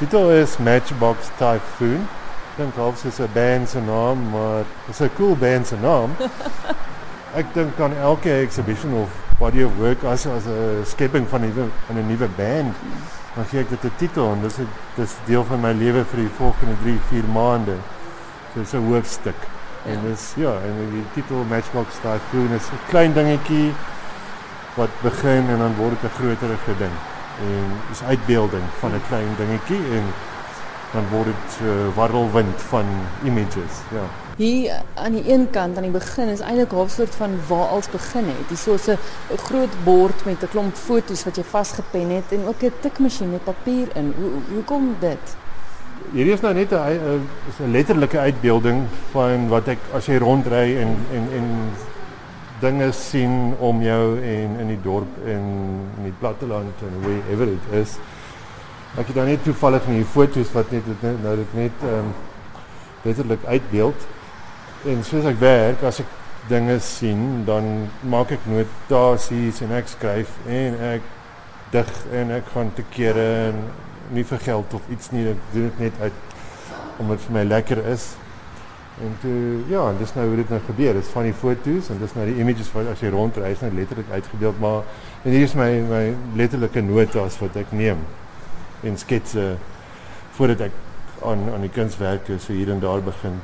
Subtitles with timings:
[0.00, 2.06] titel is Matchbox Typhoon.
[2.50, 5.76] Ek dink half soos 'n band se naam, maar dit is 'n cool band se
[5.76, 6.16] naam.
[7.40, 9.08] Ek dink aan elke exhibition of
[9.38, 11.52] body of work as as 'n skepping van 'n
[11.86, 12.72] van 'n nuwe band.
[13.34, 16.20] Dan gee ek dit 'n titel en dis 'n dis deel van my lewe vir
[16.24, 17.76] die volgende 3, 4 maande.
[18.54, 19.40] So dis 'n hoofstuk.
[19.84, 19.92] Ja.
[19.92, 23.72] En dis ja, en die titel Matchbox Typhoon is 'n klein dingetjie
[24.74, 26.96] wat begin en dan word dit 'n groter ding.
[27.38, 30.04] En dis uitbeelding van 'n klein dingetjie en
[30.92, 32.84] dan word dit 'n uh, warrelwind van
[33.24, 34.04] images, ja.
[34.36, 37.90] Hier aan die een kant aan die begin is eintlik 'n soort van waar alles
[37.90, 38.48] begin het.
[38.48, 38.98] Dis so 'n
[39.36, 43.44] groot bord met 'n klomp foto's wat jy vasgepen het en ook 'n tikmasjien met
[43.44, 44.14] papier in.
[44.16, 45.36] Hoe hoe kom dit?
[46.12, 50.76] Hierdie is nou net 'n is 'n letterlike uitbeelding van wat ek as jy rondry
[50.76, 51.46] en en en
[52.60, 55.44] dinge sien om jou en in die dorp en
[55.96, 57.96] in die platteland en wherever it is.
[58.98, 60.88] Ek het dan net toevallig in foto's wat net
[61.22, 62.10] nou dit net ehm
[63.46, 64.06] uitbeeld.
[64.84, 66.10] En soos ek werk, as ek
[66.48, 71.06] dinge sien, dan maak ek notasies en ek skryf en ek
[71.70, 73.60] dig en ek gaan te kere en
[74.10, 76.36] nie vir geld of iets nie, ek doen dit net uit
[77.00, 78.10] omdat dit vir my lekker is.
[79.00, 79.14] En
[79.68, 80.92] ja, dis nou hoe dit nou gebeur.
[80.92, 83.70] Dit is van die foto's en dis nou die images wat as jy rondreis nou
[83.74, 84.82] letterlik uitgebeeld, maar
[85.22, 86.02] en hier is my my
[86.36, 88.02] letterlike notas wat ek neem
[88.84, 89.54] en sketse
[90.36, 90.76] voordat ek
[91.24, 93.40] aan aan die kunswerke so hier en daar begin.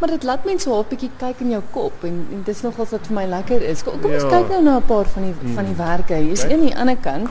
[0.00, 2.90] Maar dit laat mense so 'n bietjie kyk in jou kop en, en dis nogals
[2.90, 3.82] wat vir my lekker is.
[3.82, 4.22] Kom, kom ja.
[4.22, 6.14] ons kyk nou na 'n paar van die van die werke.
[6.14, 7.30] Hier is een aan die ander kant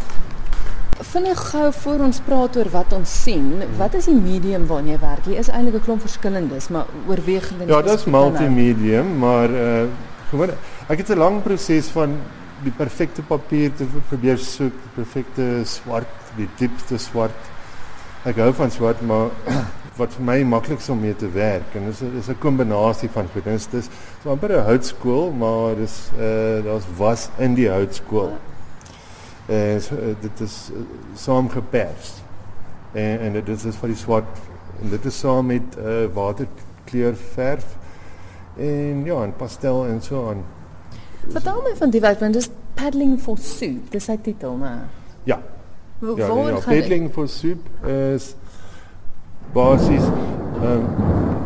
[1.10, 3.64] vinnig gou voor ons praat oor wat ons sien.
[3.80, 5.26] Wat is die medium waarna jy werk?
[5.26, 9.88] Hier is eintlik 'n klomp verskillendes, maar oorwegend Ja, dit is multimedium, maar uh
[10.30, 10.50] gewoon
[10.88, 12.20] ek het 'n lang proses van
[12.64, 17.42] die perfekte papier te probeer soek, die perfekte swart, die diepste swart.
[18.24, 19.30] Ek hou van swart, maar
[20.00, 23.28] wat vir my maklik is om mee te werk en dis is 'n kombinasie van
[23.34, 23.44] goed.
[23.44, 23.90] Dis dis
[24.24, 28.38] so amper 'n houtskool, maar dis uh daar's was in die houtskool.
[29.50, 30.84] En so, uh, dit is uh,
[31.18, 32.14] saamgepers.
[32.92, 34.40] En en dit is vir die swart
[34.82, 37.76] en dit is saam met uh waterkleur verf
[38.58, 40.44] en ja, en pastel en so aan.
[41.28, 44.74] Vertel my van die werk, want dis Paddling for Soup, dis sy titel, né?
[45.28, 45.40] Ja.
[46.00, 46.62] Waar ja, ja, ja.
[46.64, 48.34] Paddling for Soup is
[49.54, 50.06] basies
[50.62, 51.39] ehm um,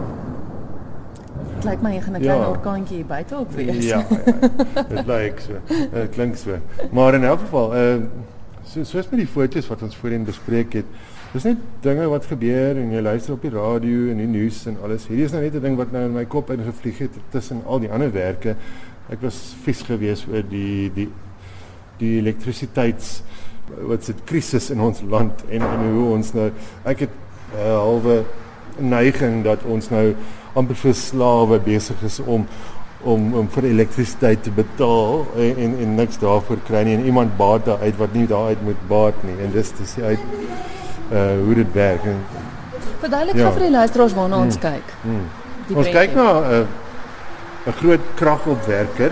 [1.63, 2.47] Dit lyk my jy gaan 'n klein ja.
[2.49, 3.85] orkaantjie hier buite ook wees.
[3.85, 4.17] Ja, ja.
[4.75, 4.83] ja.
[4.89, 5.59] Dit lyk so.
[5.93, 6.57] Dit klink so.
[6.91, 8.07] Maar in elk geval, ehm uh,
[8.67, 10.85] so soos met die foto's wat ons voorheen bespreek het,
[11.31, 14.77] dis net dinge wat gebeur en jy luister op die radio en die nuus en
[14.83, 15.07] alles.
[15.07, 17.79] Hierdie is nou net 'n ding wat nou in my kop ingevlieg het tussen al
[17.79, 18.55] die ander werke.
[19.09, 21.09] Ek was vies gewees oor die die
[21.97, 23.23] die elektrisiteits
[23.87, 26.51] wat se krisis in ons land en en hoe ons nou
[26.83, 28.23] ek het 'n uh, halwe
[28.77, 30.13] neiging dat ons nou
[30.53, 32.47] amper vir slawe besig is om
[33.03, 37.37] om om vir elektrisiteit te betaal en en, en niks daarvoor kry nie en iemand
[37.37, 40.19] baat daar uit wat nie daar uit moet baat nie en dis dis uit
[41.11, 42.21] uh hoe dit werk en
[43.03, 43.51] Verduidelik ja.
[43.51, 44.63] vir die luisteraars waarna ons hmm.
[44.63, 44.91] kyk.
[45.03, 45.23] Hmm.
[45.75, 49.11] Ons kyk na 'n uh, 'n groot kragopwerker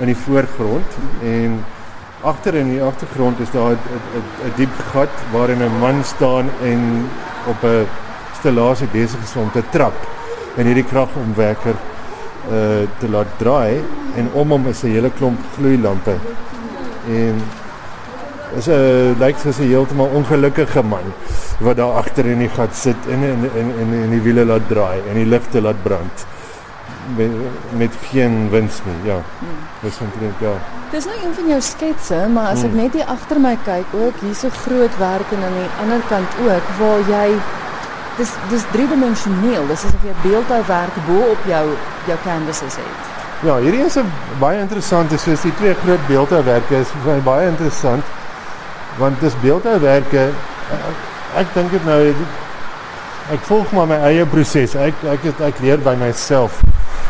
[0.00, 1.64] in die voorgrond en
[2.24, 7.08] agter in die agtergrond is daar 'n diep gat waarin 'n man staan en
[7.48, 7.86] op 'n
[8.44, 9.96] installasie besig is om te trap
[10.58, 11.76] en hierdie kragomwerker
[12.52, 13.80] uh te laat draai
[14.20, 16.16] en om hom is 'n hele klomp gloeilampe.
[17.08, 17.40] En
[18.56, 21.08] is 'n lyk soos 'n heeltemal ongelukkige man
[21.60, 24.68] wat daar agter in die gat sit en en en en, en die wiele laat
[24.68, 26.26] draai en die ligte laat brand
[27.16, 27.30] met,
[27.76, 29.10] met geen wins nie.
[29.10, 29.18] Ja.
[29.80, 30.54] Dis omtrent ja.
[30.90, 32.80] Dis nou een van jou sketse, maar as ek hmm.
[32.80, 36.28] net hier agter my kyk ook, hier's 'n groot werk en aan die ander kant
[36.44, 37.28] ook waar jy
[38.18, 39.64] dis dis driedimensioneel.
[39.72, 41.66] Asof jy 'n beeldhouwerk bo op jou
[42.06, 43.00] jou canvases het.
[43.42, 48.04] Ja, hierdie is 'n baie interessante soos die twee groot beeldhouwerke is vir baie interessant
[48.98, 50.30] want dis beeldhouwerke
[50.70, 52.14] eh, ek dink dit nou
[53.32, 53.90] ek volg maar.
[53.90, 56.60] Ek ek het ek leer by myself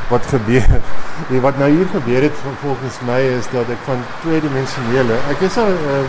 [0.08, 0.81] wat gebeur.
[1.29, 2.32] Die wat nou hier gebeur het
[2.62, 6.05] volgens my is dat ek van tweedimensionele ek is al uh,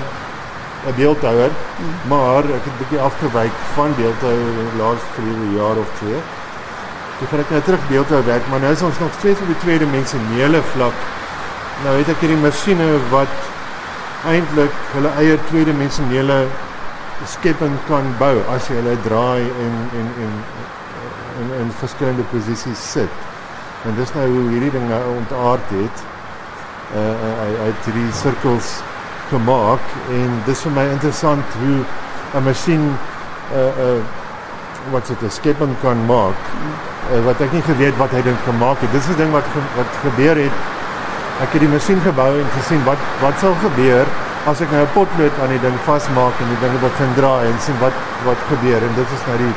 [0.85, 1.93] 'n beeldhouer, mm.
[2.07, 4.37] maar ek het 'n bietjie afgewyk van beeldhou
[4.79, 6.19] laas vir 'n jaar of twee.
[7.15, 10.61] Ek nou terug beeldhou werk, maar nou is ons nog steeds op die tweede mensenele
[10.73, 10.97] vlak.
[11.83, 13.35] Nou het ek hierdie masjiene wat
[14.27, 16.47] eintlik hulle eie tweede mensenele
[17.25, 20.33] skepping kan bou as jy hulle draai en en en
[21.39, 23.23] in in verskillende posisies sit.
[23.85, 26.03] En dis nou hoe hierdie ding nou ontaard het.
[26.95, 26.99] Uh
[27.29, 28.75] uh uit drie sirkels
[29.29, 29.79] gemaak
[30.09, 31.79] en dis vir my interessant hoe
[32.39, 32.83] 'n masjien
[33.53, 34.01] uh uh
[34.91, 36.39] wat dit 'n skepping kan maak
[37.11, 38.91] uh, wat ek nie geweet wat hy dink gemaak het.
[38.91, 40.55] Dis 'n ding wat ge, wat gebeur het.
[41.43, 44.05] Ek het die masjien gebou en gesien wat wat sal gebeur
[44.45, 47.59] as ek nou 'n potlood aan die ding vasmaak en die ding begin draai en
[47.59, 49.55] sien wat wat gebeur en dit is nou die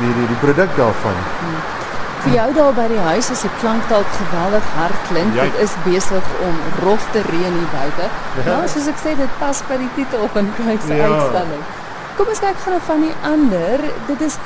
[0.00, 1.18] die die, die produk daarvan.
[1.40, 1.83] Hmm.
[2.24, 5.34] Vir jou daar by die huis is 'n klank dalk geweldig hard klink.
[5.34, 6.54] Dit is besig om
[6.84, 8.06] rof te reën hier buite.
[8.36, 8.44] Ja.
[8.46, 11.04] Nou soos ek sê dit pas by die titel van Kruis se ja.
[11.04, 11.62] uitstalling.
[12.16, 13.78] Kom ons kyk gou van die ander.
[14.06, 14.38] Dit is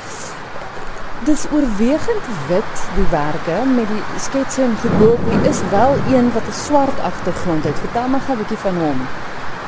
[1.23, 6.99] dis oorwegend wit die-werke met die sketse en gedoopie is wel een wat 'n swart
[7.11, 7.79] agtergrond het.
[7.79, 9.07] Vertel my gou 'n bietjie van hom.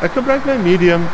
[0.01, 1.07] Ek gebruik my medium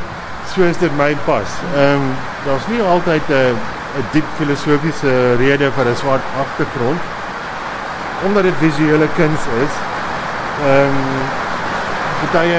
[0.55, 1.49] soos dit my pas.
[1.75, 2.15] Ehm um,
[2.45, 5.11] daar's nie altyd 'n 'n diep filosofiese
[5.41, 7.01] rede vir 'n swart agtergrond
[8.25, 9.73] omdat dit visuele kuns is.
[10.69, 10.97] Ehm um,
[12.21, 12.49] party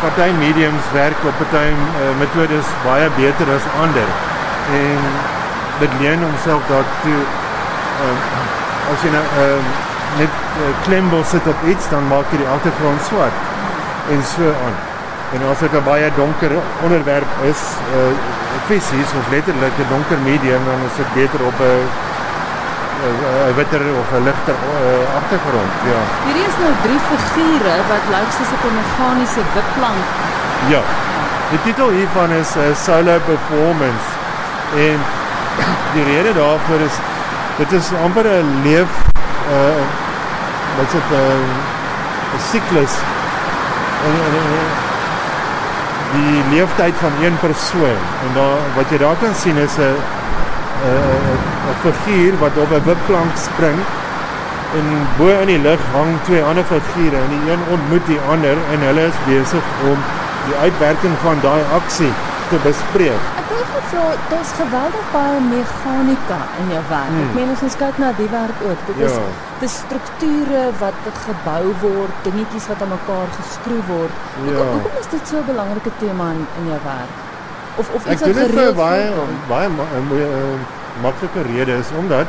[0.00, 4.08] party mediums werk op party uh, metodes baie beter as ander.
[4.80, 5.00] En
[5.78, 8.46] dit leen homself daartoe ehm um,
[8.92, 9.66] as jy nou ehm um,
[10.20, 10.32] net
[10.62, 13.36] uh, klem wil sit op iets dan maak jy die agtergrond swart
[14.12, 14.91] en so aan.
[15.32, 16.52] En as dit 'n baie donker
[16.82, 17.60] onderwerp is,
[17.96, 18.12] uh
[18.68, 21.84] fisies of letterlik 'n donker medium dan is dit beter op 'n
[23.50, 25.72] 'n witter of 'n ligter uh, agtergrond.
[25.92, 26.00] Ja.
[26.26, 30.04] Hierdie is nou drie figure wat lyk soos op 'n meganiese wipplank.
[30.74, 30.82] Ja.
[31.50, 34.06] Die titel hiervan is uh, eh, solo performance
[34.86, 34.98] en
[35.94, 36.96] die rede daarvoor is
[37.56, 38.90] dit is amper 'n leef
[39.56, 39.82] uh
[40.76, 42.94] wat is 'n uh, 'n siklus
[44.06, 44.81] en, en, en
[46.12, 48.00] die leeftyd van een persoon.
[48.24, 49.96] En daar wat jy daar kan sien is 'n
[50.84, 51.38] 'n
[51.70, 53.78] 'n figuur wat op 'n wipplank spring
[54.78, 58.56] en bo in die lug hang twee ander figure en die een ontmoet die ander
[58.72, 59.98] en hulle is besig om
[60.46, 62.12] die uitwerking van daai aksie
[62.52, 63.28] te bespreek.
[63.40, 67.14] Ek wil net vra, daar's geweldig baie meganika in jou werk.
[67.14, 67.24] Hmm.
[67.24, 69.08] Ek meen as ons kyk na die werk ook, dit ja.
[69.08, 74.20] is die strukture wat gebou word, dingetjies wat aan mekaar geskroef word.
[74.44, 74.44] Ja.
[74.44, 77.18] Hoekom hoekom is dit so 'n belangrike tema in in jou werk?
[77.80, 79.08] Of of iets wat gereed baie
[79.48, 80.28] baie baie
[81.02, 82.26] maklike rede is omdat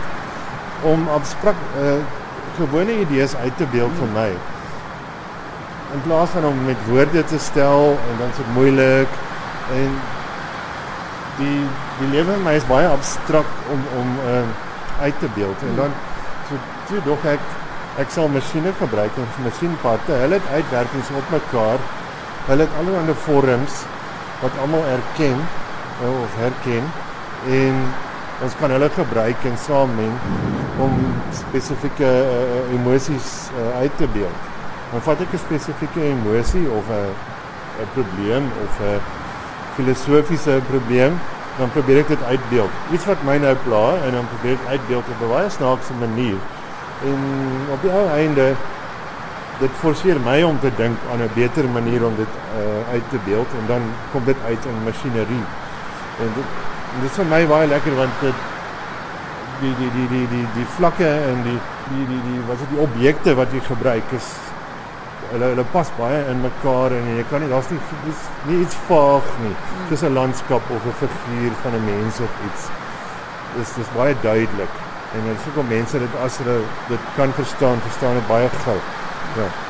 [0.82, 2.00] om abstrakt uh,
[2.58, 4.30] gewone idees uit te beeld vir my
[5.94, 9.08] in plaas van om met woorde te stel en dan is dit moeilik
[9.80, 9.90] en
[11.38, 11.60] die
[12.00, 14.46] die lewe my is baie abstrakt om om uh,
[15.02, 15.66] uit te beeld.
[15.70, 15.96] En dan
[16.50, 16.60] so
[16.90, 17.52] toe dog ek
[18.02, 21.84] ek sal masjiene gebruik en masjienparte hulle het uitwerkings op mekaar.
[22.48, 23.84] Hulle het allerlei vorms
[24.42, 25.38] wat almal erken
[26.02, 26.90] uh, of herken.
[27.50, 27.84] En
[28.44, 30.18] ons kan hulle gebruik en saammen
[30.84, 30.96] om
[31.38, 34.50] spesifieke uh, emosies uh, uit te beeld.
[34.92, 37.14] Dan vat ek 'n spesifieke emosie of 'n
[37.82, 39.23] 'n probleem of 'n
[39.76, 41.18] filosofiese probleem,
[41.58, 42.70] dan probeer ek dit uitbeeld.
[42.92, 46.38] Iets wat my nou pla en dan probeer ek uitbeeld op 'n baie snaakse manier.
[47.10, 47.20] En
[47.74, 48.56] op die ou einde
[49.60, 53.20] dit forceer my om te dink aan 'n beter manier om dit uh, uit te
[53.26, 53.82] beeld en dan
[54.12, 55.46] kom dit uit in masjinerie.
[56.24, 56.48] En dit
[56.94, 58.40] en dit is vir my baie lekker want dit
[59.62, 61.60] die die die die die die vlakke en die
[61.90, 64.28] die die die wat is die objekte wat jy gebruik is
[65.34, 68.78] hulle hulle pas baie in mekaar en jy kan nie daar's nie dis nie iets
[68.88, 69.56] vaag nie.
[69.90, 72.70] Dis 'n landskap of 'n figuur van 'n mens of iets.
[73.58, 74.74] Dis dis baie duidelik.
[75.16, 78.50] En dit is ook om mense dit as hulle dit kan verstaan, verstaan dit baie
[78.66, 78.80] gou.
[79.38, 79.63] Ja.